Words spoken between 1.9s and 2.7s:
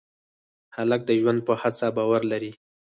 باور لري.